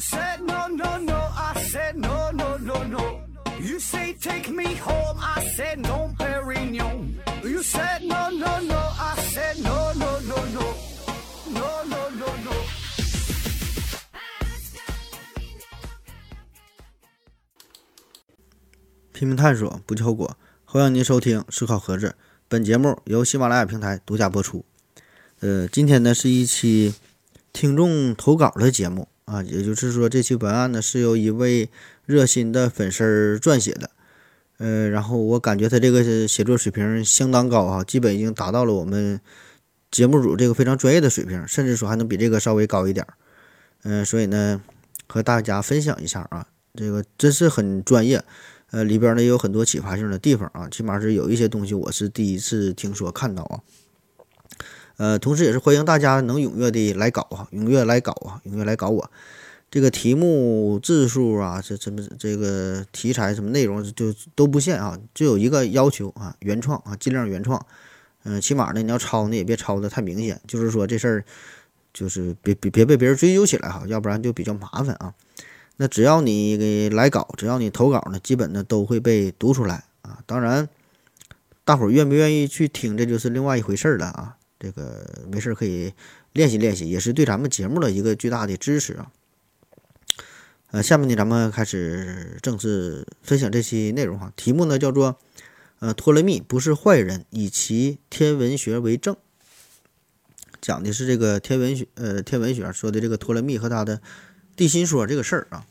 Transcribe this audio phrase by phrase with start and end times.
[0.00, 3.20] said no no no, I said no no no no.
[3.60, 7.20] You say take me home, I said no, Perignon.
[7.44, 10.74] You said no no no, I said no no no no,
[11.52, 12.52] no no no no.
[19.12, 20.34] 拼命探索，不计后果。
[20.64, 22.08] 欢迎您收听《思考盒子》，
[22.48, 24.64] 本节目由喜马拉雅平台独家播出。
[25.40, 26.94] 呃，今天呢是一期
[27.52, 31.70] 听众投稿的节目啊，也就是说，这期文案呢是由一位
[32.04, 33.90] 热心的粉丝撰写的。
[34.58, 39.20] 呃，然后我感觉他这个写作水平相当高啊，基本已经达到了我们
[39.90, 43.14] 节目组这个非常专业的水平，甚至说还能比这个稍微高一点儿。
[43.84, 44.60] 嗯，所以呢，
[45.06, 48.24] 和大家分享一下啊，这个真是很专业。
[48.72, 53.62] 呃，里边呢也有很多启发性的地方啊，起码是有一些东西我是第一次听说看到啊。
[55.00, 59.10] 呃，同时也是欢迎大家能踊跃的来搞啊，踊跃来搞啊，踊跃来搞我。
[59.70, 67.64] 这个题目字数啊，这什么这个题材什么内容就都不限啊，就有一个要求啊，原创啊，尽量原创。
[68.24, 71.24] 嗯，起码呢你要抄呢也别抄的太明显，就是说这事儿
[71.94, 75.14] 就是别别别被别人追究起来哈，要不然就比较麻烦啊。
[75.78, 80.18] 那只要你给来稿，只要你投稿呢，基本呢都会被读出来啊。
[80.26, 80.68] 当然，
[81.64, 84.36] 大伙儿愿不愿意去听，这就是另外一回事了啊。
[84.60, 85.92] 这个没事可以
[86.34, 89.10] 练习练习，也是对咱们节目的一个巨大的支持啊。
[90.70, 94.32] 呃，下面呢咱们开始正式分享这期内容哈。
[94.36, 95.18] 题目呢叫做
[95.80, 99.16] “呃，托勒密不是坏人，以其天文学为证”，
[100.62, 104.00] 讲的是这个天文学呃天文学说的这个托勒密和他的。
[104.56, 105.64] 地心说这个事儿啊，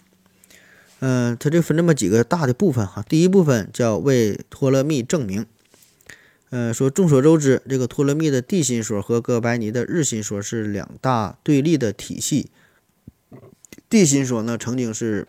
[0.99, 3.05] 嗯，它这分这么几个大的部分哈。
[3.07, 5.45] 第一部分叫为托勒密证明，
[6.49, 12.49] 呃，说众所周知，这个托勒密的地心说和哥白尼的日心说是两大对立的体系。
[13.87, 15.27] 地心说呢，曾经是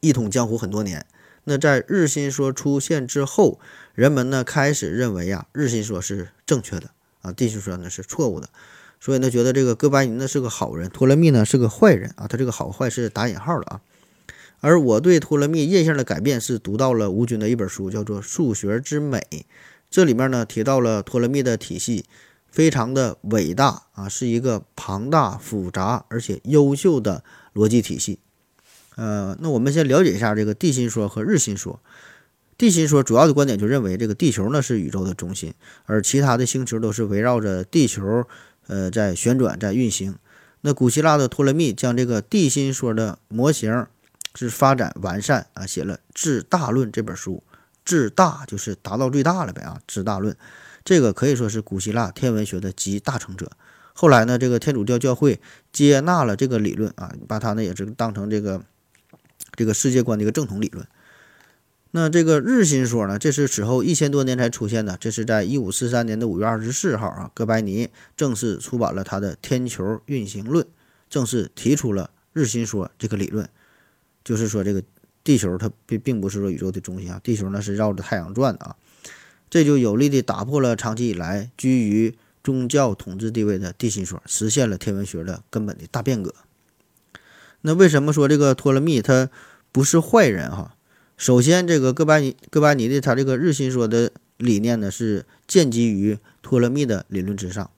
[0.00, 1.04] 一统江湖很多年。
[1.44, 3.58] 那在日心说出现之后，
[3.94, 6.90] 人们呢开始认为呀，日心说是正确的
[7.22, 8.48] 啊，地心说呢是错误的。
[9.00, 12.28] 所以呢，觉得这个哥白尼呢是个好人，托勒密呢是个坏人啊。
[12.28, 13.80] 他这个好坏是打引号的啊。
[14.60, 19.26] 而我对托勒密印象的改变是读到了吴军的一本书，叫做《数学之美》。
[19.90, 22.04] 这里面呢提到了托勒密的体系
[22.48, 28.20] 非常的伟大啊，是一个庞大、复杂而且优秀的逻辑体系。
[28.96, 31.80] 呃，那我们先了解一下这个地心说和日心说。
[32.56, 35.54] 地心说主要的观点就认为这个地球呢是宇宙的中心，
[35.86, 38.26] 而其他的星球都是围绕着地球。
[38.66, 40.16] 呃，在旋转，在运行。
[40.60, 43.86] 那古希腊的托勒密将这个地心说的模型
[44.34, 47.42] 是发展完善啊，写了《至大论》这本书。
[47.90, 50.32] 至大就是达到最大了呗啊，《至大论》
[50.84, 53.50] 这个可以说是古希腊天文学的集大成者。
[53.94, 55.40] 后来呢，这个天主教教会
[55.72, 58.62] 接纳了这个理论啊，把它呢也是当成这个
[59.56, 60.86] 这个世界观的一个正统理论。
[61.90, 63.18] 那这个日心说呢？
[63.18, 64.96] 这是此后一千多年才出现的。
[65.00, 70.64] 这是在一五四三年的五月二十四号啊，哥白尼正式出版了他的《天球运行论》，
[71.08, 73.48] 正式提出了日心说这个理论，
[74.22, 74.80] 就是说这个
[75.30, 78.74] 地球它并并不是说宇宙的中心啊，地球呢是绕着太阳转的啊。
[79.48, 86.34] 这就有力的打破了长期以来居于宗教统治地位的地心说，实现了天文学的根本的大变革。
[87.60, 89.30] 那为什么说这个托勒密他
[89.70, 90.74] 不是坏人哈？
[91.16, 97.70] 首先，这个哥白尼哥白尼的他这个日心说的理念呢，是建基于托勒密的理论之上。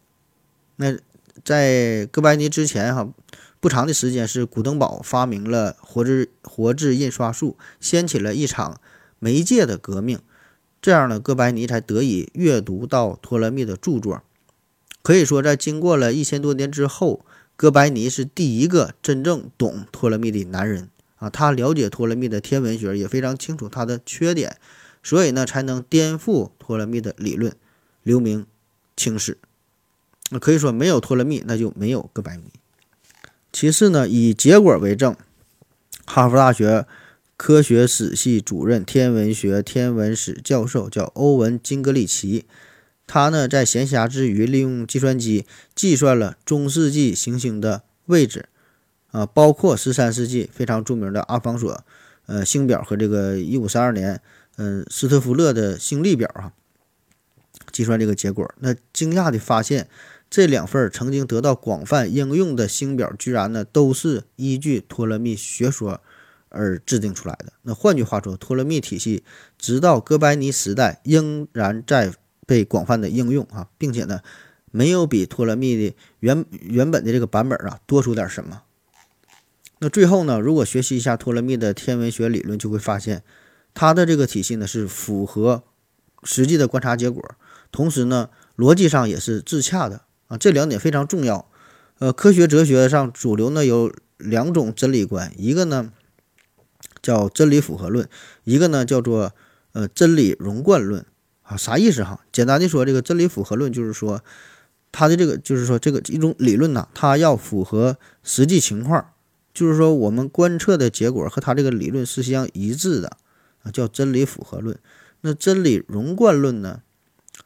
[0.77, 0.97] 那
[1.45, 3.13] 在哥白尼之前，哈
[3.63, 8.81] 不长的时间是古登堡发明了活字活字印刷术，掀起了一场
[9.21, 10.19] 媒介的革命。
[10.81, 14.25] 这样呢，哥白尼才得以阅读到托勒密的著作。
[15.01, 17.25] 可以说，在经过了一千多年之后，
[17.55, 20.91] 哥白尼是第一个真正懂托勒密的男人。
[21.19, 24.57] 啊，他了解托勒密的天文学，也非常清楚他的缺点，
[25.05, 27.55] 所以呢，才能颠覆托勒密的理论，
[28.03, 28.45] 留名
[28.97, 29.39] 青史。
[30.31, 32.43] 那可以说，没有托勒密，那就没有哥白尼。
[33.53, 35.15] 其次呢，以结果为证，
[36.07, 36.87] 哈佛大学
[37.37, 42.47] 科学史系主任、天文学天文史教授叫欧文金格里奇，
[43.07, 45.45] 他呢在闲暇之余，利用计算机
[45.75, 48.47] 计算了中世纪行星的位置。
[49.11, 51.85] 啊，包括十三世纪非常著名的阿方索，
[52.25, 54.23] 呃，星表和这个一五三二年，
[54.57, 56.53] 嗯，斯特夫勒的星历表啊，
[57.71, 59.87] 计算这个结果，那惊讶的发现，
[60.33, 66.01] 这两份曾经得到广泛应用的星表，居然呢都是依据托勒密学说
[66.49, 67.53] 而制定出来的。
[67.61, 69.25] 那换句话说，托勒密体系
[69.59, 72.15] 直到哥白尼时代仍然在
[72.47, 74.23] 被广泛的应用啊，并且呢，
[74.71, 78.63] 没有比托勒密的原原本的这个版本啊多出点什么。
[79.81, 83.23] 那最后呢，如果学习一下托勒密的天文学理论，就会发现
[83.75, 85.63] 他的这个体系呢是符合
[86.23, 87.23] 实际的观察结果，
[87.71, 90.01] 同时呢逻辑上也是自洽的
[90.33, 91.47] 啊，这两点非常重要。
[91.99, 95.93] 呃，科学哲学上主流呢有两种真理观，一个呢
[97.03, 98.09] 叫真理符合论，
[98.45, 99.35] 一个呢叫做
[99.73, 101.05] 呃真理融贯论
[101.43, 102.21] 啊，啥意思哈？
[102.33, 104.25] 简单的说，这个真理符合论就是说，
[104.91, 109.13] 它的这个就是说这个一种理论呐，它要符合实际情况，
[109.53, 113.19] 就是说我们观测的结果和它这个理论是相一致的
[113.63, 114.79] 啊，叫真理符合论。
[115.21, 116.81] 那真理融贯论呢？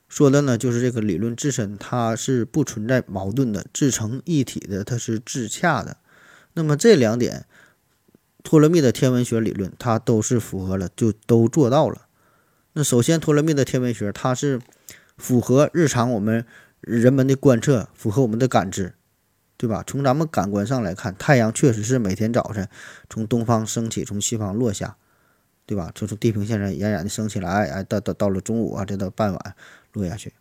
[0.08, 5.96] 说的呢，就是这个理论自身它是不存在矛盾的，自成一体的，它是自洽的。
[6.54, 7.44] 那么这两点，
[8.42, 12.06] 托勒密的天文学理论它都是符合了，就都做到了。
[12.74, 14.60] 那首先，托勒密的天文学它是
[15.16, 16.46] 符合日常我们
[16.80, 18.94] 人们的观测，符合我们的感知，
[19.56, 19.82] 对吧？
[19.84, 22.68] 从咱们感官上来看，太阳确实是每天早晨
[23.10, 24.96] 从东方升起，从西方落下，
[25.66, 25.90] 对吧？
[25.94, 29.56] 就从地平线上冉冉的升起来，哎，到到到了中午啊，再到傍晚。
[29.96, 30.32] 落下去，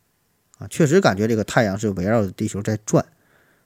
[0.58, 3.06] 啊，确实感觉这个太阳是围绕着地球在转，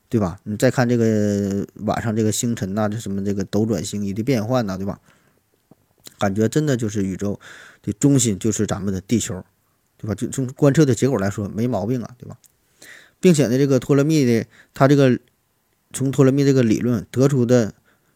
[0.07, 0.39] 对吧？
[0.43, 4.99] 你再看这个晚上这个星辰呐，这什么这个斗转星移的变换呐，对吧？
[6.19, 7.39] 感觉真的就是宇宙
[7.81, 9.43] 的中心就是咱们的地球，
[9.97, 10.13] 对吧？
[10.13, 12.37] 就从观测的结果来说没毛病啊，对吧？
[13.19, 15.19] 并且呢，这个托勒密的他这个
[15.91, 17.73] 从托勒密这个理论得出的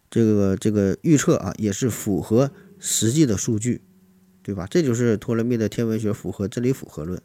[0.09, 3.81] 这个这个预测啊，也是符合实际的数据，
[4.41, 4.67] 对吧？
[4.69, 7.21] 这就是托勒密的天文学符合真理符合论。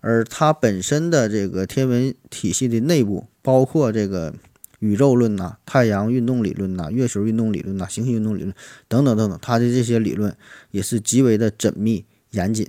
[0.00, 4.34] 而它本身的这个天文体系的内部，包括这个
[4.78, 8.54] 宇宙论呐、太阳运动理论呐、月球运动理论呐、行星运动理论
[8.88, 10.34] 等等等等，它的这些理论
[10.70, 12.66] 也是极为的缜密严谨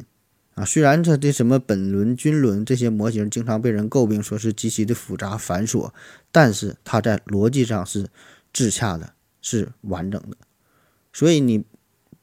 [0.56, 0.66] 啊。
[0.66, 5.92] 虽然它的什么本轮、均轮这些模型经常被人诟病说是极其的复杂繁琐，
[6.32, 8.10] 但是它在逻辑上是
[8.54, 10.36] 自洽的，是完整的。
[11.14, 11.64] 所以你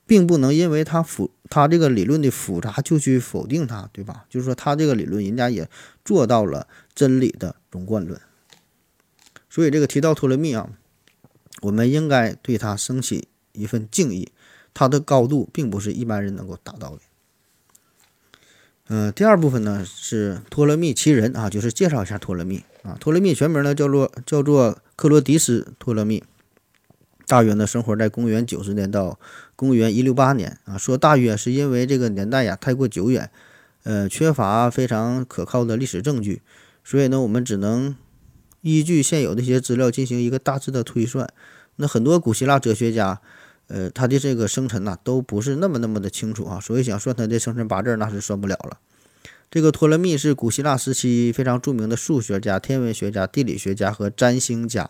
[0.07, 1.31] 并不能因为它复。
[1.50, 4.25] 他这个理论的复杂就去否定他，对吧？
[4.29, 5.69] 就是说他这个理论，人家也
[6.05, 8.21] 做到了真理的融贯论。
[9.49, 10.69] 所以这个提到托勒密啊，
[11.62, 14.31] 我们应该对他升起一份敬意。
[14.75, 17.00] 他的高度并不是一般人能够达到的。
[18.89, 22.97] 嗯，第二部分呢是托勒密其人啊，就是介绍一下托勒密啊。
[23.00, 26.23] 托勒密全名呢叫做叫做克罗迪斯托勒密。
[27.29, 29.21] 大约呢，生活在公元九十年到
[29.55, 30.79] 公元一六八年啊。
[30.79, 33.31] 说大约是因为这个年代呀太过久远，
[33.83, 36.41] 呃，缺乏非常可靠的历史证据，
[36.83, 37.95] 所以呢，我们只能
[38.63, 41.29] 依据现有的一些资料进行一个大致的推算。
[41.77, 43.21] 那很多古希腊哲学家，
[43.67, 48.79] 呃，他的这个生辰呐都不是那么那么的清楚啊，所以想算他的生辰八字那是算不了了。
[49.51, 54.89] 这个托勒密是古希腊时期非常著名的数学家、天文学家、地理学家和占星家。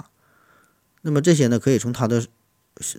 [1.02, 2.24] 那么这些呢，可以从他的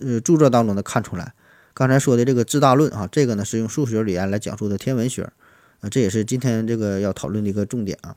[0.02, 1.34] 呃著作当中呢看出来。
[1.72, 5.22] 刚才说的这个自大论啊，这个呢是用数学语言来讲述的天文学，
[5.80, 8.16] 啊，这也是今天这个要讨论的一个重点啊。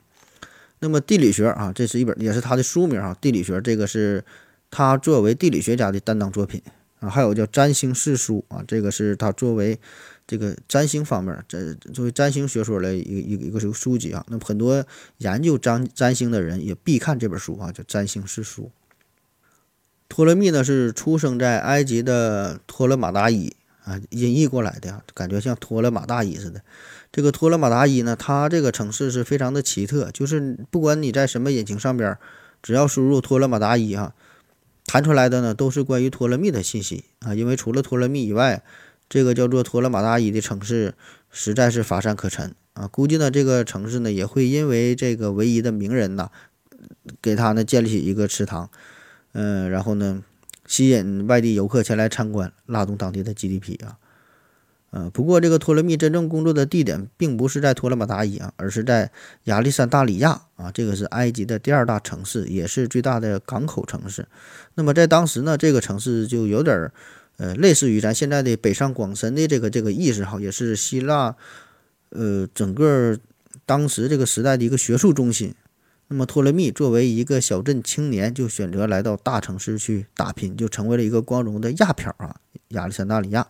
[0.80, 4.24] 那么地理学啊，这是一本也是他的书名啊，地理学这个是
[4.70, 6.60] 他作为地理学家的担当作品
[7.00, 7.08] 啊。
[7.08, 9.78] 还有叫占星世书啊，这个是他作为
[10.26, 14.22] 这个占星方面，这作为占星学说的一一个一个书籍啊。
[14.28, 14.84] 那么很多
[15.18, 18.70] 研究占占星的人也必看这本书啊，叫占星世书。
[20.14, 23.52] 托勒密呢是出生在埃及的托勒马达伊
[23.82, 26.62] 啊，音译过来的，感觉像托勒马大伊似的。
[27.10, 32.16] 这个托勒马达伊呢，它这个城市是非常的奇特，就是不管你在什么引擎上边，
[32.62, 34.14] 只要输入托勒马达伊哈，
[34.86, 37.34] 弹出来的呢都是关于托勒密的信息啊。
[37.34, 38.62] 因为除了托勒密以外，
[39.08, 40.94] 这个叫做托勒马达伊的城市
[41.32, 42.86] 实在是乏善可陈啊。
[42.86, 46.30] 估计呢这个城市呢也会因为这个唯一的名人呐，
[47.20, 48.70] 给他呢建立起一个池塘。
[49.34, 50.22] 嗯，然后呢，
[50.66, 53.98] 吸引外地游客前来参观，拉动当地的 GDP 啊。
[54.90, 59.10] 呃，不过这个托勒密真正工作的地点并不是在托勒马达伊啊，而是在
[59.44, 64.28] 亚历山大里亚啊，这个是埃及的第二大城市，也是最大的港口城市。
[64.76, 66.92] 那么在当时呢，这个城市就有点儿
[67.38, 71.34] 呃，类似于咱现在的北上广深的这个这个意思哈，也是希腊
[72.10, 73.18] 呃整个
[73.66, 75.52] 当时这个时代的一个学术中心。
[76.14, 82.36] 那么托勒密作为一个小镇青年，就选择来到大城市去打拼，就成为了一个光荣的亚漂啊，
[82.68, 83.48] 亚历山大里亚。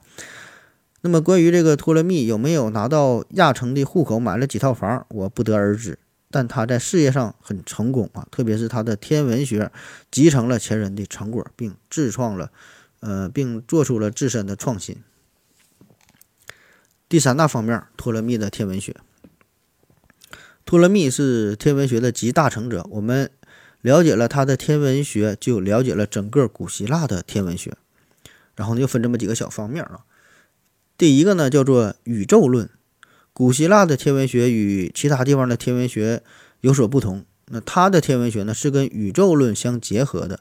[1.02, 5.98] 那么关于这个托勒密有没有拿到亚城的户口，买了几套房，我不得而知。
[6.30, 9.70] 但他在事业上很成功啊，特别是他的天文学
[10.10, 12.50] 集成了前人的成果，并自创了，
[13.00, 14.96] 呃，并做出了自身的创新。
[17.10, 18.96] 第三大方面，托勒密的天文学。
[20.64, 22.86] 托勒密是天文学的集大成者。
[22.90, 23.30] 我们
[23.82, 27.76] 了解了他的天文学，就了解了整个古希腊的天文学。
[28.56, 30.00] 然后呢，又分这么几个小方面啊。
[30.96, 32.70] 第一个呢，叫做宇宙论。
[33.32, 36.22] 古希腊的天文学与其他地方的天文学
[36.60, 37.26] 有所不同。
[37.46, 40.40] 那他的天文学呢，是跟宇宙论相结合的。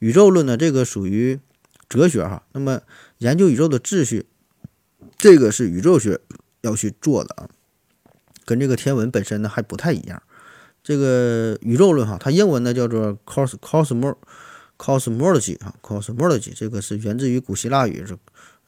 [0.00, 1.38] 宇宙论呢，这个属于
[1.88, 2.42] 哲学哈。
[2.52, 2.82] 那么
[3.18, 4.26] 研究宇宙的秩序，
[5.16, 6.20] 这个是宇宙学
[6.62, 7.48] 要去做的啊，
[8.52, 10.22] 跟这个天文本身呢还不太一样。
[10.84, 14.14] 这个宇宙论哈，它英文呢叫做 cos cosmos
[14.76, 18.14] cosmology 啊 cosmology，这个是源自于古希腊语是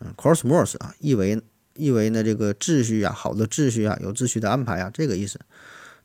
[0.01, 1.39] 嗯 cosmos 啊，意为
[1.77, 5.39] 意为呢这个秩序啊，好的秩序啊，有秩序的安排啊，这个意思。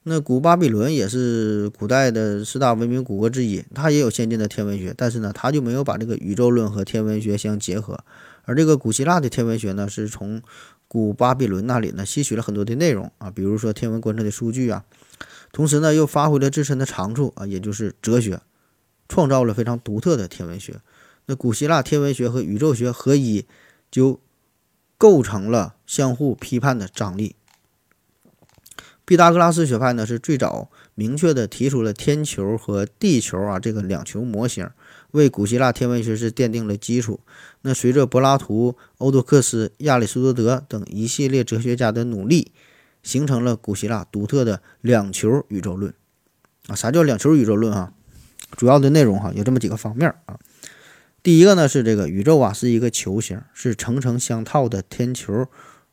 [0.04, 8.00] 那古巴比伦也是古代的四大文明古国之一，它也有先进的天文学，但是呢，它就没有把这个宇宙论和天文学相结合。
[8.44, 10.42] 而这个古希腊的天文学呢，是从
[10.90, 14.84] 古巴比伦那里呢吸取了很多的内容啊，比如说天文观测的数据啊。
[15.52, 18.42] 同时呢，又发挥了自身的长处啊，也就是哲学，
[19.08, 20.82] 创造了非常独特的天文学。
[21.26, 23.46] 那古希腊天文学和宇宙学合一，
[23.90, 24.20] 就
[24.98, 27.36] 构成了相互批判的张力。
[29.06, 34.70] 毕达哥拉斯学派呢，是最早明确的提出了天球和地球啊这个两球模型，
[35.12, 37.20] 为古希腊天文学是奠定了基础。
[37.62, 42.52] 那随着柏拉图、欧多克斯、亚里士多德等一系列哲学家的努力。
[43.02, 45.94] 形成了古希腊独特的两球宇宙论
[46.68, 46.76] 啊！
[46.76, 47.94] 啥叫两球宇宙论啊？
[48.58, 50.38] 主要的内容哈有这么几个方面啊。
[51.24, 55.48] 第一个呢是这个宇宙啊是一个球形，是层层相套的天球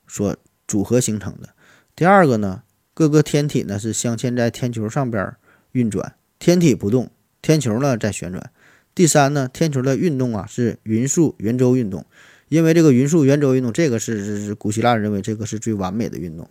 [0.08, 1.50] 所组合形成的。
[1.94, 5.37] 第二个呢，各个天体呢是镶嵌在天球上边
[5.70, 8.50] 运转，天体不动，天球呢在旋转。
[8.97, 12.07] 第三呢，天球的运动啊是匀速圆周运动，
[12.49, 16.49] 因为这个匀速圆周运动，这个是是古希腊认为这个是最完美的运动。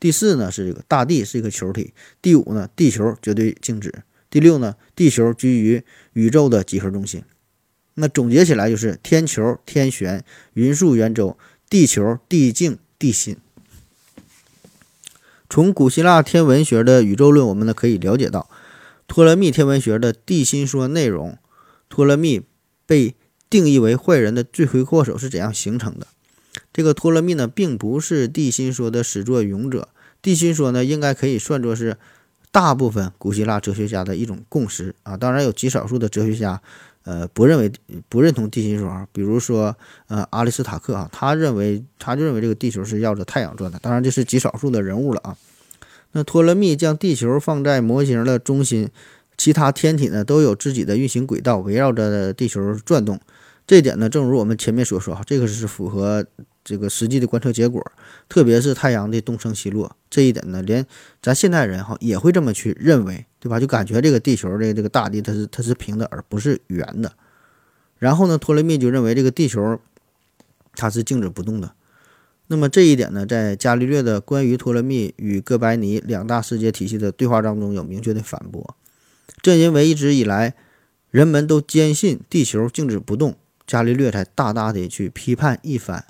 [0.00, 1.92] 第四呢是这个大地是一个球体，
[2.22, 3.92] 第五呢地球绝对静止，
[4.30, 5.82] 第六呢地球居于
[6.14, 7.22] 宇宙的几何中心。
[7.92, 11.36] 那总结起来就是天球天旋，匀速圆周，
[11.68, 13.36] 地球地静地心。
[15.50, 18.48] 从古希腊天文学的宇宙论，我们呢可以了解到
[19.06, 21.36] 托勒密天文学的地心说内容。
[21.88, 22.42] 托勒密
[22.86, 23.14] 被
[23.48, 26.06] 定义为坏人的罪魁祸首是怎样形成的？
[26.72, 29.88] 这个托勒密呢，并不是地心说的始作俑者。
[30.20, 31.96] 地心说呢，应该可以算作是
[32.50, 35.16] 大部分古希腊哲学家的一种共识啊。
[35.16, 36.60] 当然，有极少数的哲学家，
[37.04, 37.70] 呃，不认为、
[38.08, 39.06] 不认同地心说啊。
[39.12, 39.76] 比如说，
[40.08, 43.78] 呃，阿里斯塔克啊，他认为，他就认为这个地球是绕着太阳转的。
[43.78, 45.36] 当然，这是极少数的人物了啊。
[46.12, 48.88] 那托勒密将地球放在模型的中心，
[49.36, 53.20] 其他天体呢都有自己的运行轨道，围绕着地球转动。
[53.66, 56.26] 这一点呢，正如我们前面所说，这个是符合。
[56.68, 57.80] 这个实际的观测结果，
[58.28, 60.84] 特别是太阳的东升西落这一点呢，连
[61.22, 63.60] 咱现代人哈也会这么去认为，对吧？
[63.60, 67.12] 就感觉这个地球的这个大地它是它是平的，而不是圆的。
[68.00, 69.78] 然后呢，托勒密就认为这个地球
[70.74, 71.70] 它是静止不动的。
[72.48, 78.74] 那么这一点呢，在伽利略的关于托勒密与哥白尼两大世界体系的对话当中有明确的反驳。
[79.40, 80.54] 正因为一直以来
[81.10, 86.04] 人们都坚信地球静止不动，伽利略才大大的去批判一番。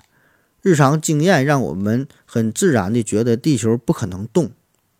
[0.61, 4.51] 日常经验让我们很自然地觉得地球不可能动。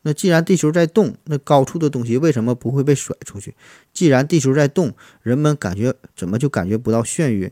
[0.04, 3.56] 那既然地球在动，那高处的东西为什么不会被甩出去？
[3.92, 7.52] 既然地球在动，人们感觉怎么就感觉不到眩晕？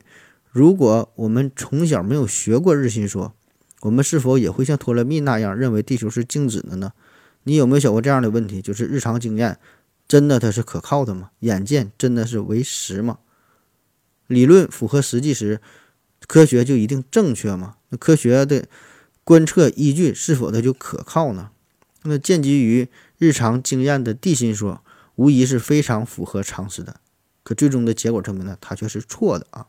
[0.51, 3.34] 如果我们从小没有学过日心说，
[3.82, 6.94] 我们是否也会像托勒密那样认为地球是静止的呢？
[7.44, 8.62] 你有没有想过这样的问题？
[8.62, 9.58] 就是日常经验
[10.07, 11.31] 真的它是可靠的吗？
[11.39, 13.19] 眼见真的是为实吗？
[14.27, 15.62] 理论符合实际时，
[16.27, 17.75] 科学就一定正确吗？
[17.89, 18.67] 那科学的
[19.24, 21.51] 观测依据是否它就可靠呢？
[22.03, 24.83] 那建基于日常经验的地心说，
[25.15, 27.00] 无疑是非常符合常识的。
[27.43, 29.67] 可最终的结果证明呢，它却是错的啊！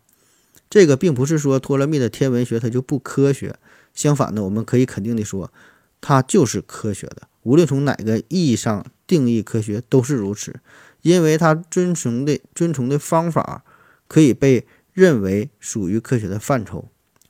[0.69, 3.59] 这个并不是说托勒密的天文学它就不科学，
[3.95, 5.53] 相反呢，我们可以肯定的说，
[6.01, 7.29] 它就是科学的。
[7.47, 10.59] 无论从哪个意义上定义科学都是如此，
[11.03, 13.63] 因为它遵从的遵从的方法
[14.09, 16.89] 可以被认为属于科学的范畴。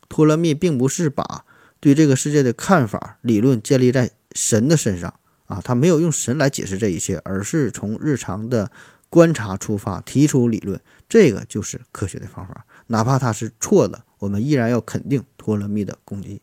[0.08, 1.44] 托勒密并不是把
[1.80, 5.12] 对这个世界的看法理论建立在神的身上
[5.44, 8.70] 啊，他没有用神来解释这一切，而是从日常的
[9.10, 10.80] 观察出发提出理论，
[11.10, 12.64] 这个就是科学的方法。
[12.86, 16.40] 哪怕他是错的，我们依然要肯定托勒密的功绩。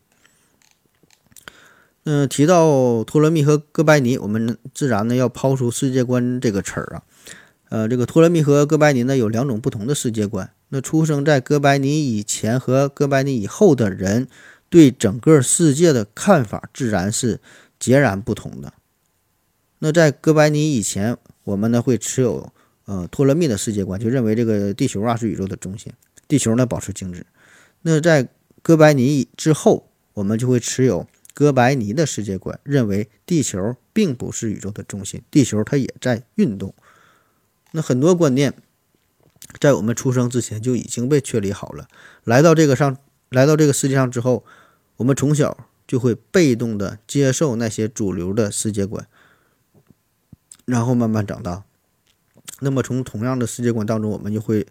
[2.04, 7.02] 嗯，提到托勒密和哥白尼，我们自然呢要抛出世界观这个词儿啊。
[7.70, 10.50] 呃，这个托勒密和哥白尼呢有两种不同的世界观。
[10.68, 14.28] 那出生在哥白尼以前和哥白尼以后的人，
[14.68, 17.40] 对整个世界的看法自然是
[17.78, 18.74] 截然不同的。
[19.78, 22.52] 那在哥白尼以前，我们呢会持有
[22.84, 25.92] 呃托勒密的世界观，就认为这个地球啊是宇宙的中心，
[26.28, 27.24] 地球呢保持静止。
[27.82, 28.28] 那在
[28.62, 36.72] 哥白尼之后，我们就会持有哥白尼的世界观，认为地球并不是宇宙的中心，地球它也在运动。
[37.72, 38.54] 那很多观念
[39.58, 41.88] 在我们出生之前就已经被确立好了，
[42.22, 42.96] 来到这个上，
[43.30, 44.44] 来到这个世界上之后，
[44.98, 49.06] 我们从小就会被动的接受那些主流的世界观，
[50.64, 51.64] 然后慢慢长大。
[52.60, 54.66] 那么从同样的世界观当中，我们就会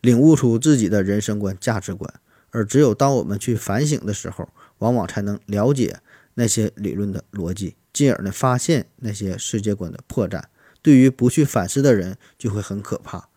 [0.00, 2.12] 领悟出自己的人生观、价值观。
[2.50, 5.98] 而只有当我们去反省的时候，往往才能了解
[6.34, 10.42] 那些理论的逻辑，进而呢发现那些世界观的破绽。
[10.80, 13.28] 对于不去反思的人，就会很可怕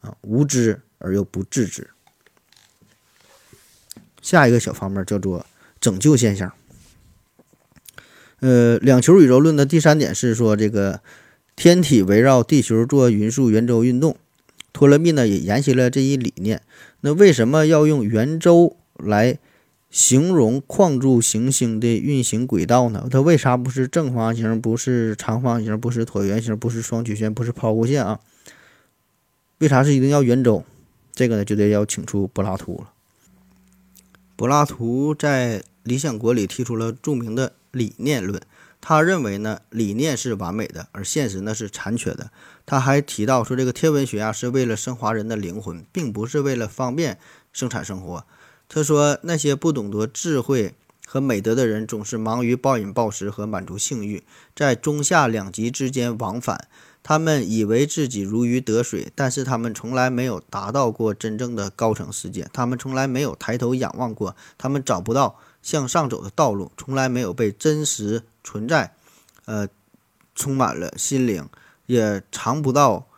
[0.00, 1.90] 啊，无知而又不自知。
[4.22, 5.46] 下一个小方面叫做
[5.78, 6.52] 拯救现象。
[8.40, 11.00] 呃，两球宇宙论的第三点是说，这个
[11.54, 14.16] 天体围绕地球做匀速圆周运动。
[14.72, 16.62] 托勒密呢也沿袭了这一理念。
[17.00, 19.38] 那为什么要用圆周来
[19.96, 23.08] 形容框柱行星的运行轨道呢？
[23.10, 28.20] 它为啥不是正方形，不是长方形，不是椭圆形，不是双曲线，不是抛物线啊？
[29.56, 30.66] 为啥是一定要圆周？
[31.14, 32.92] 这个呢就得要请出柏拉图了。
[34.36, 38.42] 柏拉图在《理想国》里提出了著名的理念论。
[38.82, 42.30] 他认为呢，理念是完美的，而现实呢是残缺的。
[42.66, 47.18] 他还提到说，这个天文学啊是为了升华人的灵魂，并不是为了方便
[47.50, 48.26] 生产生活。
[48.68, 50.74] 他说，那些不懂得智慧
[51.06, 54.22] 和美德的人，总是忙于暴饮暴食和满足性欲，
[54.54, 56.68] 在中下两极之间往返。
[57.02, 62.48] 他们以为自己如鱼得水，但是他们从来没有达到过真正的高层世界。
[62.52, 68.24] 他们从来没有抬头仰望过，他们找不到向上走的道路，从来没有被真实。
[68.48, 68.94] 存在，
[69.46, 69.68] 呃，
[70.36, 71.48] 充满了心灵，
[71.86, 73.08] 也尝不到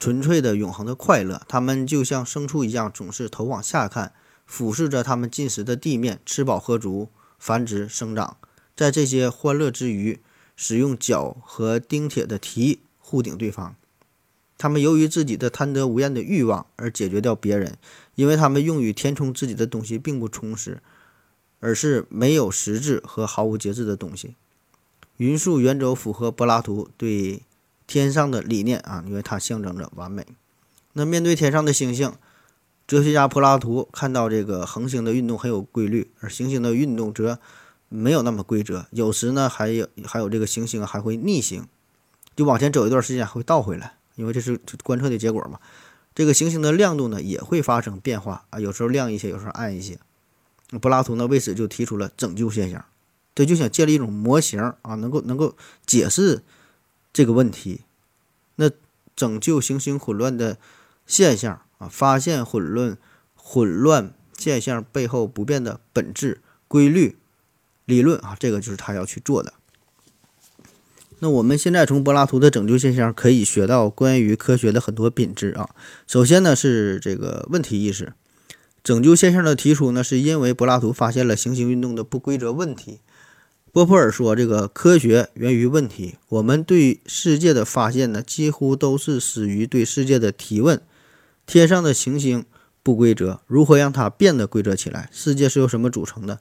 [0.00, 1.42] 纯粹的永恒的快乐。
[1.46, 4.14] 他们就像牲畜一样，总是头往下看，
[4.46, 8.36] 俯视着他们进食的地面，吃饱喝足，繁殖生长。
[8.74, 10.20] 在这些欢乐之余，
[10.54, 13.74] 使用脚和钉铁的蹄互顶对方。
[14.58, 17.76] 他们由于自己的贪得无厌的欲望而解决掉别人，
[18.14, 20.80] 因为他们用于填充自己的东西并不充实，
[21.60, 24.34] 而是没有实质和毫无节制的东西。
[25.18, 27.42] 匀速圆周符合柏拉图对
[27.86, 30.26] 天上的理念啊，因为它象征着完美。
[30.94, 32.14] 那面对天上的星星，
[32.86, 37.40] 哲学家柏拉图看到这个恒星的运动很有规律，而行星的运动则
[37.88, 38.86] 没有那么规则。
[38.90, 41.66] 有时呢，还有还有这个行星还会逆行，
[42.36, 45.58] 就往前走一段时间还会倒回来，因为这是观测的结果嘛。
[46.14, 49.98] 这个行星的亮度呢也会发生变化啊，有时候亮一些，有时候暗一些。
[50.80, 52.84] 柏拉图呢为此就提出了拯救现象。
[53.34, 56.42] 这就想建立一种模型啊，能够能够解释
[57.12, 57.82] 这个问题，
[58.54, 58.70] 那
[59.14, 60.56] 拯救行星混乱的
[61.06, 62.96] 现象啊，发现混乱
[63.34, 67.16] 混乱现象背后不变的本质规律
[67.84, 69.52] 理论啊，这个就是他要去做的。
[71.20, 75.70] 那我们现在从柏拉图的拯救现象可以学到关于科学的很多品质啊。
[76.06, 78.12] 首先呢是这个问题意识，
[78.84, 83.00] 拯救现象的提出呢，是因为柏拉图发现了行星运动的不规则问题。
[83.72, 86.16] 波普尔说：“这个科学源于问题。
[86.28, 90.80] 我们对世界的发现呢，几乎都是始于对世界的提问。
[91.46, 92.44] 天上的行星
[92.82, 95.08] 不规则，如何让它变得规则起来？
[95.12, 96.40] 世界是由什么组成的？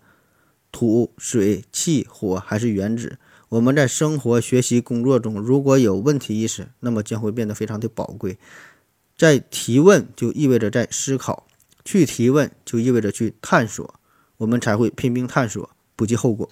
[0.71, 3.17] 土、水、气、火还是原子？
[3.49, 8.37] 我们在生活、学习、工作中，如果有问题意识，那么将会变得非常的宝贵。
[9.15, 11.47] 在提问就意味着在思考，
[11.85, 13.95] 去提问就意味着去探索，
[14.37, 16.49] 我们才会拼命探索，不计后果。”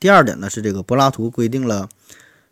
[0.00, 1.88] 第二点呢是这个柏拉图规定了，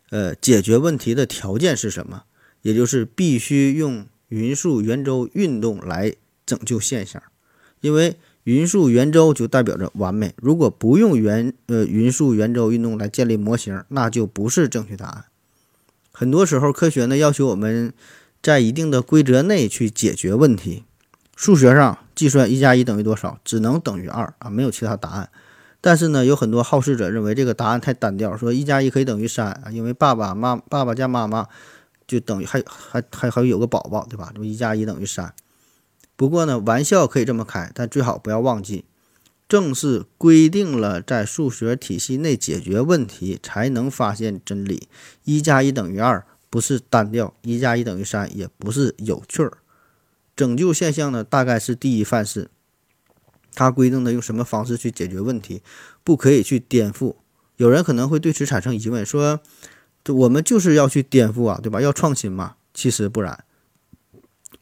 [0.09, 2.23] 呃，解决问题的条件是什么？
[2.61, 7.21] 也就是必须用匀速圆周运动来拯救现象，
[7.81, 10.33] 因为匀速圆周就代表着完美。
[10.37, 15.25] 如果不用圆呃匀速圆周运动来建立模型，那就不是正确答案。
[16.11, 17.93] 很多时候，科学呢要求我们
[18.41, 20.83] 在一定的规则内去解决问题。
[21.35, 25.29] 数学上计算一加一等于多少，只能等于二啊，没有其他答案。
[25.79, 31.47] 但是呢，有很多好事者认为这个答案太单调，说一加一可以等于三啊，因为爸爸妈爸爸加妈妈
[32.07, 34.31] 就等于还还还还有个宝宝，对吧？
[34.35, 35.33] 就一加一等于三。
[36.15, 38.85] 不过呢，玩笑可以这么开，但最好不要忘记，
[39.47, 44.87] 正是规定了在数学体系内解决问题，才能发现真理。
[45.23, 49.57] 一加一等于二不是单调，一加一等于三也不是有趣儿。
[50.35, 52.49] 拯救现象呢，大概是第一范式。
[53.55, 55.61] 它规定的用什么方式去解决问题，
[56.03, 57.15] 不可以去颠覆。
[57.57, 59.41] 有人可能会对此产生疑问，说
[60.09, 61.79] ：“我们就是要去颠覆啊，对吧？
[61.79, 62.55] 要创新嘛。
[62.73, 63.45] 其实不然，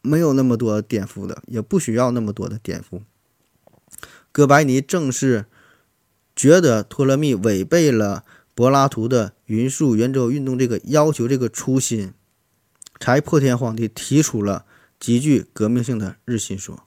[0.02, 3.00] 没有那么多颠覆的，也不需要那么多的颠覆。
[4.30, 5.46] 哥白尼正是
[6.36, 8.24] 觉得托勒密违背了
[8.54, 12.12] 柏拉图的匀速圆周运动这个要求，这个初心，
[13.00, 14.64] 才破天荒地提出了
[15.00, 16.84] 极具革命性的日心说。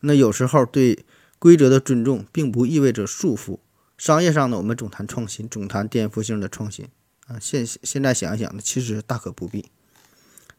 [0.00, 1.04] 那有时候对
[1.38, 3.58] 规则的尊重，并不意味着束缚。
[3.98, 6.88] 商业上呢，我们总谈创新，总谈颠覆性的创新
[7.30, 7.38] 啊。
[7.40, 9.70] 现现在想一想呢，其实大可不必。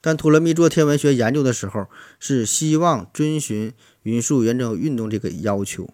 [0.03, 1.87] 但托勒密做天文学研究的时候，
[2.19, 5.93] 是希望遵循匀速圆周运动这个要求。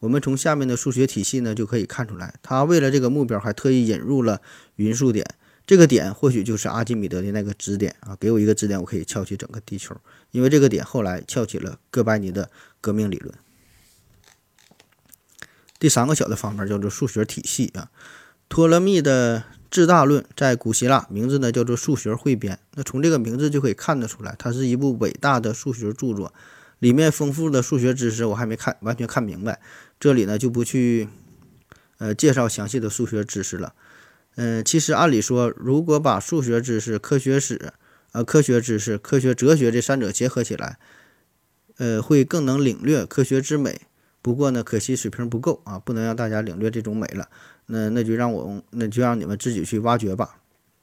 [0.00, 4.42] 我们从下面的数学体系呢，就可以看出来，他为了这个目标，还特意引入了
[4.76, 5.26] 匀速点。
[5.66, 8.14] 这个点或许就是阿基米德的那个支点啊。
[8.20, 9.96] 给我一个支点，我可以撬起整个地球。
[10.32, 12.50] 因为这个点后来撬起了哥白尼的
[12.82, 13.34] 革命理论。
[15.78, 17.90] 第三个小的方面叫做数学体系啊，
[18.50, 19.38] 托勒密的。
[19.70, 26.34] 《智大论》在古希腊名字呢叫做《数学汇编》，那从这个名字就可以看得出来，它是一部伟大的数学著作，
[26.80, 29.60] 里面丰富的数学知识我还没看完全看明白，
[30.00, 31.08] 这里呢就不去
[31.98, 33.74] 呃介绍详细的数学知识了。
[34.34, 37.72] 嗯，其实按理说，如果把数学知识、科学史、
[38.12, 40.78] 呃科学知识、科学哲学这三者结合起来，
[41.78, 43.82] 呃会更能领略科学之美。
[44.22, 47.28] 不过呢，可惜水平不够啊，不能让大家领略这种美了。
[47.66, 50.36] 那那就让我，那就让你们自己去挖掘吧。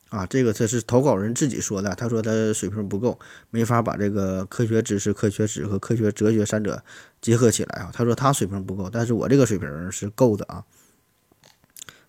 [0.10, 3.20] 啊，这个这是投稿人自己说的，他说他水平不够，
[3.50, 6.82] 没法把这个科学知识、科学史和科学哲学三者
[7.20, 7.92] 结合起来啊。
[7.94, 10.64] 他说他水平不够，但是我这个水平是够的啊。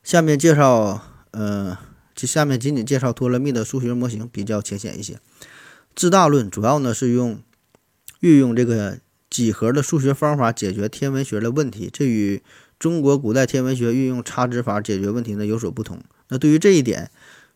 [0.04, 1.76] 下面介绍，呃，
[2.14, 5.18] 这下面仅仅介绍托勒密的数学模型比较浅显一些。
[5.96, 7.42] 自大论主要呢是用
[8.20, 12.42] 运用这个几何的数学方法解决天文学的问题，这与
[12.78, 16.00] 中国古代天文学运用差值法解决问题呢有所不同。
[16.28, 17.10] 那对于这一点，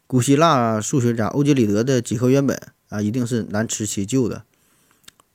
[0.07, 4.45] 古希腊数学家欧几里得的几何原本啊一定是难辞其咎的。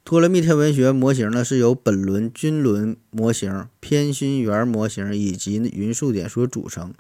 [0.04, 6.94] 托勒密天文学模型呢是由本轮均轮模型、偏心圆模型以及匀速点所组成。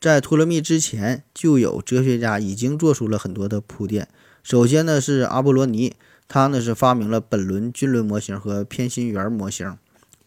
[0.00, 4.08] 在托勒密之前，就有哲学家已经做出了很多的铺垫。
[4.42, 5.94] 首先呢是阿波罗尼，
[6.28, 9.76] 他呢是发明了本轮均轮模型和偏心圆模型。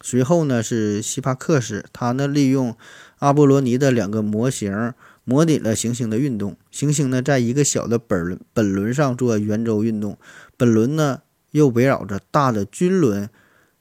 [0.00, 2.76] 随后呢是希帕克斯，他呢利用
[3.18, 6.56] 阿波罗尼的两个模型模拟了行星的运动。
[6.70, 10.16] 行星呢在一个小的本轮本轮上做圆周运动，
[10.56, 13.28] 本轮呢又围绕着大的均轮，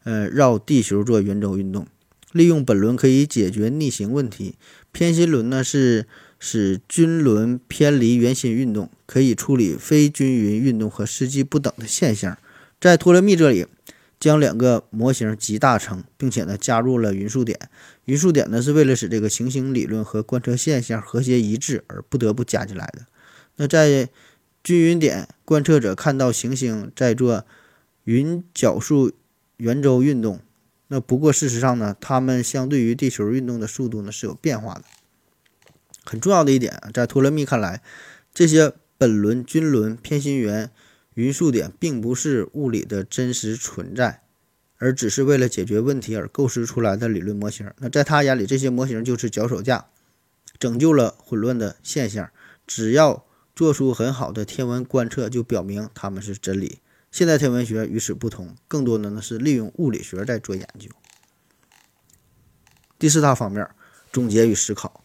[0.04, 1.86] 呃绕地球做圆周运动。
[2.32, 4.56] 利用本轮可以解决逆行问题，
[4.92, 6.08] 偏心轮呢是
[6.40, 12.38] 使均轮偏离圆心运动，可以处理非均匀运动和时机不等的现象。
[12.80, 13.66] 在托勒密这里。
[14.20, 17.70] 将两个模型集大成，并且呢加入了匀速点。
[18.06, 23.06] 匀速点呢是为了使这个行星理论和观测现象和谐一致而不得不加进来的。
[23.58, 24.10] 那在
[24.64, 27.46] 均匀点，观测者看到行星在做
[28.06, 29.12] 匀角数
[29.58, 30.40] 圆周运动。
[30.88, 34.84] 那不过事实上呢，它们相对于地球运动的速度呢是有变化的。
[36.08, 37.84] 很重要的一点，在托勒密看来，
[38.34, 40.72] 这些本轮、均轮、偏心圆。
[41.16, 44.22] 匀速点并不是物理的真实存在，
[44.78, 47.74] 而只是为了解决问题而构思出来的理论模型。
[47.80, 49.88] 那在他眼里，这些模型就是脚手架，
[50.60, 52.30] 拯救了混乱的现象。
[52.68, 56.78] 只要做出很好的天文观测，就表明它们是真理。
[57.10, 60.88] 现代天文学与此不同，更多的呢是利用物理学在做研究。
[63.00, 63.68] 第四大方面，
[64.14, 65.04] 总结与思考。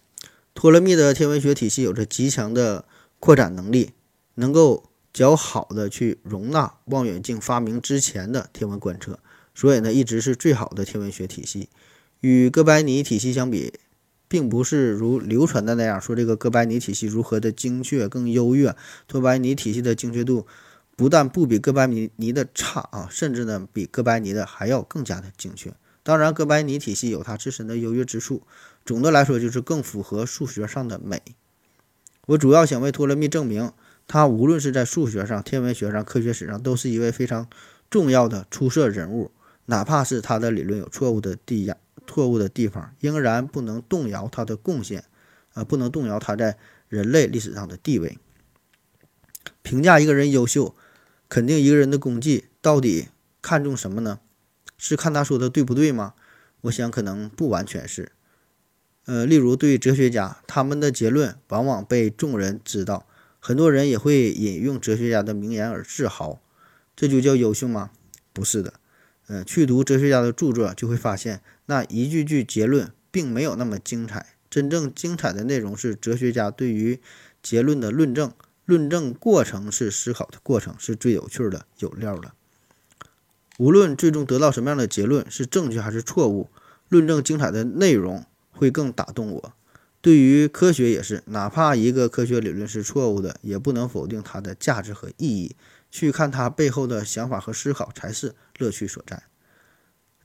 [0.54, 2.84] 托勒密的天文学体系有着极强的
[3.18, 3.90] 扩展能力，
[4.34, 4.84] 能够。
[5.12, 9.18] 较好的去容纳望远镜发明之前的天文观测，
[9.54, 11.68] 所以呢，一直是最好的天文学体系。
[12.20, 13.74] 与哥白尼体系相比，
[14.26, 18.74] 并不是如流传的那样说这个哥白尼体系如何的精确更优越。
[19.06, 20.46] 托白尼体系的精确度
[20.96, 25.74] 不但不比哥白尼的差啊，甚至呢比哥白尼的还要更加的精确。
[26.02, 28.44] 当然，哥白尼体系有它自身的优越之处。
[28.84, 31.22] 总的来说，就是更符合数学上的美。
[32.26, 33.72] 我主要想为托勒密证明。
[34.08, 37.48] 他无论是在数学上、天文学上、科学史上，都是一位非常
[37.88, 39.30] 重要的出色人物。
[39.66, 45.04] 哪怕是他的理论有错误的地呀、错误的地方，仍然不能动摇他的贡献，
[45.54, 48.18] 啊，不能动摇他在人类历史上的地位。
[49.62, 50.74] 评价一个人优秀，
[51.28, 53.08] 肯定一个人的功绩，到底
[53.40, 54.18] 看重什么呢？
[54.76, 56.14] 是看他说的对不对吗？
[56.62, 58.10] 我想可能不完全是。
[59.04, 63.06] 呃，例如对哲学家，他们的结论往往被众人知道。
[63.40, 66.40] 很多人也会引用哲学家的名言而自豪，
[66.94, 67.90] 这就叫优秀吗？
[68.32, 68.74] 不是的，
[69.26, 74.36] 呃，去读哲学家的著作就会发现，那一句句结论并没有那么精彩。
[74.48, 77.00] 真正精彩的内容是哲学家对于
[77.42, 78.32] 结论的论证，
[78.64, 82.32] 论证过程是思考的过程，是最有趣的、有料的。
[83.58, 86.48] 无论最终得到什么样的结论，是正确还是错误，
[86.88, 89.52] 论证精彩的内容会更打动我。
[90.00, 95.56] 对于科学也是，哪怕一个科学理论是错误的，也不能否定它的价值和意义。
[95.90, 99.24] 去看它背后的想法和思考，才是乐趣所在。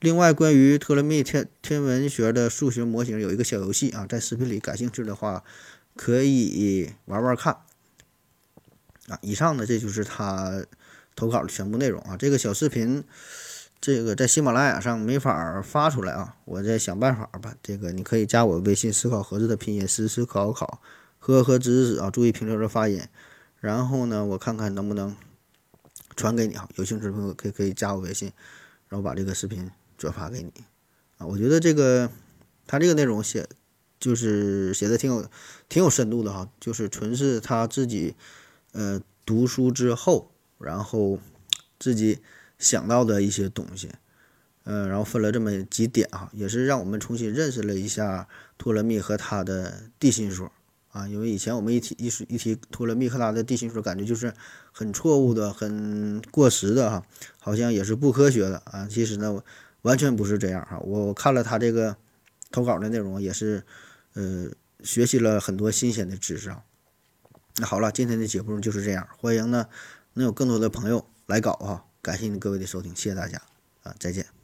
[0.00, 5.44] 另外，关于托勒密天天文学的数学模型有一个小游戏啊，在视频里感兴趣的话
[5.94, 7.58] 可以玩玩看。
[9.08, 10.64] 啊，以上呢这就是他
[11.14, 12.16] 投稿的全部内容啊。
[12.16, 13.04] 这个小视频，
[13.80, 17.54] 这个在喜马拉雅上没法发出来啊，我再想办法吧。
[17.62, 20.80] 这个你可以加我微信“思考盒子”的拼音“思思考考”，
[21.18, 23.02] 呵呵指指啊，注意平时的发音。
[23.60, 25.16] 然后呢，我看看能不能。
[26.16, 28.32] 传给你啊，有兴趣的朋友可以可以加我微信，
[28.88, 30.52] 然后把这个视频转发给你
[31.16, 31.24] 啊。
[31.24, 32.10] 我觉得这个
[32.66, 33.48] 他这个内容写
[34.00, 35.30] 就是写的挺有
[35.68, 38.16] 挺有深度的哈，就是纯是他自己
[38.72, 41.20] 呃读书之后，然后
[41.78, 42.18] 自己
[42.58, 43.90] 想到的一些东西，
[44.64, 50.52] 嗯，然后分了这么几点啊，也是让我们重新认识了一下托勒密和他的地心说。
[50.90, 54.32] 啊，因为以前我们一提一说一提托勒密和他的地心说，感觉就是
[54.72, 57.06] 很错误的、很过时的哈，
[57.38, 58.88] 好像也是不科学的啊。
[58.90, 59.42] 其实呢，
[59.82, 60.78] 完全不是这样哈。
[60.78, 61.94] 我看了他这个
[62.50, 63.62] 投稿的内容，也是
[64.14, 64.48] 呃
[64.82, 66.64] 学习了很多新鲜的知识啊。
[67.58, 69.66] 那好了，今天的节目就是这样，欢迎呢
[70.14, 71.84] 能有更多的朋友来搞哈。
[72.08, 73.38] 感谢各位的收听，谢谢大家
[73.82, 74.37] 啊，再见。